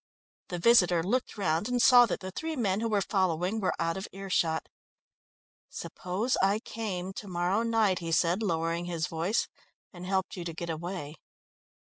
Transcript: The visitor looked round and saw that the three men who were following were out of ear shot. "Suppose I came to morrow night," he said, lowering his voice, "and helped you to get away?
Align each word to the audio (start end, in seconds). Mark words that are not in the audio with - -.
The 0.47 0.57
visitor 0.57 1.03
looked 1.03 1.37
round 1.37 1.69
and 1.69 1.79
saw 1.79 2.07
that 2.07 2.21
the 2.21 2.31
three 2.31 2.55
men 2.55 2.79
who 2.79 2.89
were 2.89 3.03
following 3.03 3.59
were 3.59 3.75
out 3.77 3.97
of 3.97 4.07
ear 4.11 4.31
shot. 4.31 4.67
"Suppose 5.69 6.37
I 6.41 6.57
came 6.57 7.13
to 7.13 7.27
morrow 7.27 7.61
night," 7.61 7.99
he 7.99 8.11
said, 8.11 8.41
lowering 8.41 8.85
his 8.85 9.05
voice, 9.05 9.47
"and 9.93 10.07
helped 10.07 10.35
you 10.35 10.43
to 10.43 10.55
get 10.55 10.71
away? 10.71 11.17